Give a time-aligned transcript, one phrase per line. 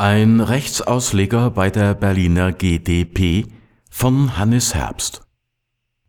[0.00, 3.46] Ein Rechtsausleger bei der Berliner GdP
[3.90, 5.22] von Hannes Herbst.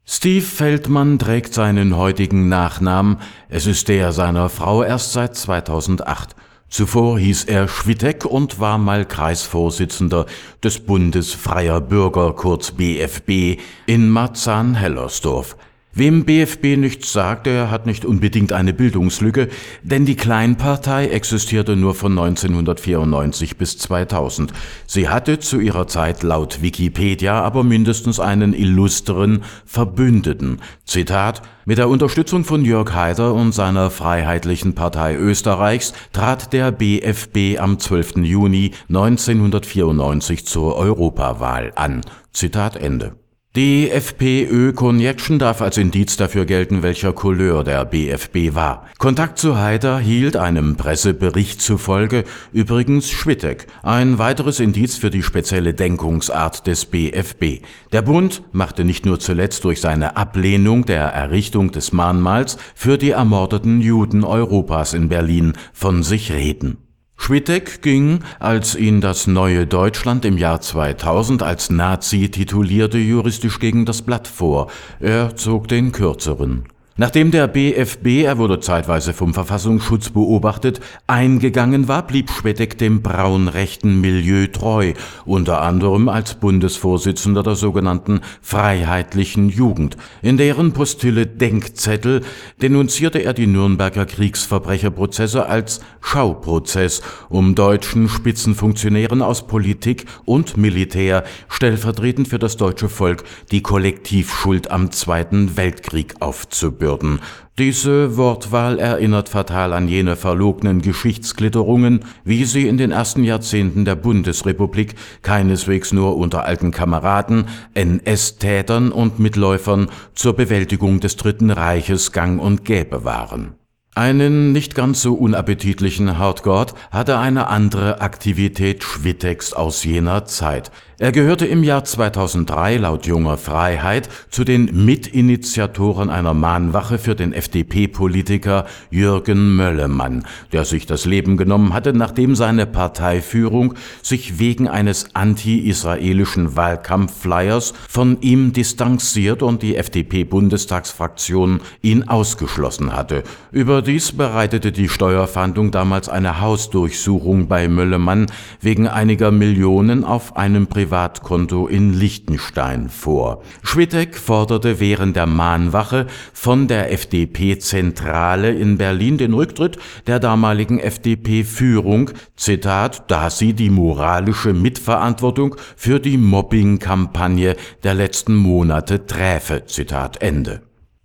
[0.06, 3.18] Steve Feldmann trägt seinen heutigen Nachnamen,
[3.48, 6.36] es ist der seiner Frau erst seit 2008.
[6.70, 10.28] Zuvor hieß er Schwittek und war mal Kreisvorsitzender
[10.64, 15.58] des Bundes Freier Bürger kurz BFB in Marzahn-Hellersdorf.
[16.00, 19.50] Wem BFB nichts sagt, der hat nicht unbedingt eine Bildungslücke,
[19.84, 24.54] denn die Kleinpartei existierte nur von 1994 bis 2000.
[24.88, 30.62] Sie hatte zu ihrer Zeit laut Wikipedia aber mindestens einen illustren Verbündeten.
[30.86, 37.60] Zitat Mit der Unterstützung von Jörg Haider und seiner Freiheitlichen Partei Österreichs trat der BFB
[37.60, 38.20] am 12.
[38.24, 42.00] Juni 1994 zur Europawahl an.
[42.32, 43.19] Zitat Ende.
[43.56, 48.86] Die FPÖ-Connection darf als Indiz dafür gelten, welcher Couleur der BFB war.
[49.00, 55.74] Kontakt zu Haider hielt einem Pressebericht zufolge übrigens Schwittek, ein weiteres Indiz für die spezielle
[55.74, 57.64] Denkungsart des BFB.
[57.92, 63.12] Der Bund machte nicht nur zuletzt durch seine Ablehnung der Errichtung des Mahnmals für die
[63.12, 66.89] ermordeten Juden Europas in Berlin von sich reden.
[67.22, 73.86] Schwittek ging, als ihn das neue Deutschland im Jahr 2000 als Nazi titulierte, juristisch gegen
[73.86, 74.72] das Blatt vor.
[75.00, 76.64] Er zog den kürzeren.
[77.00, 84.02] Nachdem der BFB, er wurde zeitweise vom Verfassungsschutz beobachtet, eingegangen war, blieb Schwedek dem braunrechten
[84.02, 84.92] Milieu treu,
[85.24, 89.96] unter anderem als Bundesvorsitzender der sogenannten Freiheitlichen Jugend.
[90.22, 92.22] In deren Postille Denkzettel
[92.62, 102.28] denunzierte er die Nürnberger Kriegsverbrecherprozesse als Schauprozess, um deutschen Spitzenfunktionären aus Politik und Militär stellvertretend
[102.28, 107.20] für das deutsche Volk die Kollektivschuld am Zweiten Weltkrieg aufzubürden würden.
[107.58, 113.96] Diese Wortwahl erinnert fatal an jene verlogenen Geschichtsklitterungen, wie sie in den ersten Jahrzehnten der
[113.96, 117.46] Bundesrepublik keineswegs nur unter alten Kameraden,
[117.76, 123.54] NS-Tätern und Mitläufern zur Bewältigung des Dritten Reiches gang und gäbe waren.
[123.96, 130.72] Einen nicht ganz so unappetitlichen Hardgord hatte eine andere Aktivität Schwittex aus jener Zeit.
[131.02, 137.32] Er gehörte im Jahr 2003 laut Junger Freiheit zu den Mitinitiatoren einer Mahnwache für den
[137.32, 145.16] FDP-Politiker Jürgen Möllemann, der sich das Leben genommen hatte, nachdem seine Parteiführung sich wegen eines
[145.16, 153.24] anti-israelischen Wahlkampfflyers von ihm distanziert und die FDP-Bundestagsfraktion ihn ausgeschlossen hatte.
[153.54, 158.26] Überdies bereitete die Steuerfahndung damals eine Hausdurchsuchung bei Möllemann
[158.60, 163.44] wegen einiger Millionen auf einem Privat Privatkonto in Liechtenstein vor.
[163.62, 169.78] Schwittek forderte während der Mahnwache von der FDP-Zentrale in Berlin den Rücktritt
[170.08, 179.06] der damaligen FDP-Führung, Zitat, da sie die moralische Mitverantwortung für die Mobbing-Kampagne der letzten Monate
[179.06, 180.64] träfe, Zitat Ende.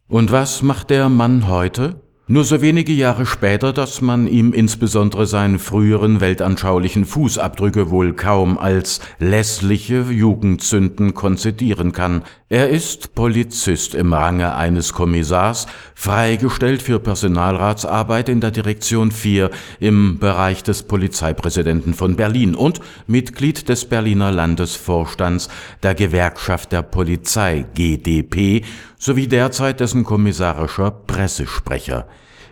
[0.09, 2.04] Und was macht der Mann heute?
[2.27, 8.57] Nur so wenige Jahre später, dass man ihm insbesondere seinen früheren weltanschaulichen Fußabdrücke wohl kaum
[8.57, 12.23] als lässliche Jugendsünden konzidieren kann.
[12.49, 20.19] Er ist Polizist im Range eines Kommissars, freigestellt für Personalratsarbeit in der Direktion 4 im
[20.19, 25.51] Bereich des Polizeipräsidenten von Berlin und Mitglied des Berliner Landesvorstands
[25.83, 28.63] der Gewerkschaft der Polizei GdP
[29.05, 32.07] sowie derzeit dessen kommissarischer Pressesprecher.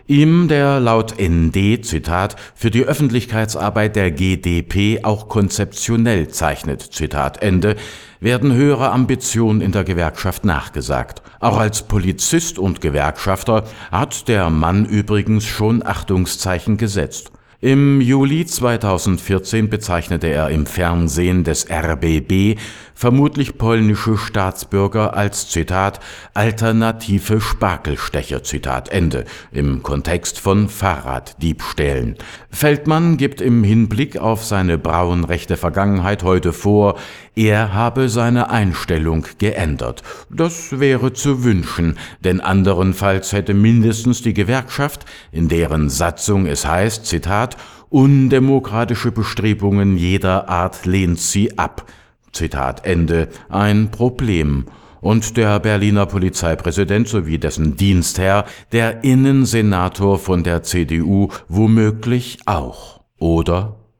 [0.05, 7.75] Ihm, der laut ND, Zitat, für die Öffentlichkeitsarbeit der GdP auch konzeptionell zeichnet, Zitat Ende,
[8.19, 11.23] werden höhere Ambitionen in der Gewerkschaft nachgesagt.
[11.39, 17.31] Auch als Polizist und Gewerkschafter hat der Mann übrigens schon Achtungszeichen gesetzt.
[17.63, 22.59] Im Juli 2014 bezeichnete er im Fernsehen des RBB
[22.95, 25.99] vermutlich polnische Staatsbürger als Zitat
[26.33, 32.15] alternative Sparkelstecher Zitat Ende im Kontext von Fahrraddiebstählen.
[32.49, 36.97] Feldmann gibt im Hinblick auf seine braunrechte Vergangenheit heute vor,
[37.35, 40.03] er habe seine Einstellung geändert.
[40.29, 47.07] Das wäre zu wünschen, denn anderenfalls hätte mindestens die Gewerkschaft, in deren Satzung es heißt,
[47.07, 47.57] Zitat,
[47.89, 51.85] undemokratische Bestrebungen jeder Art lehnt sie ab.
[52.33, 54.65] Zitat Ende, ein Problem.
[55.01, 63.01] Und der Berliner Polizeipräsident sowie dessen Dienstherr, der Innensenator von der CDU, womöglich auch.
[63.19, 63.82] Oder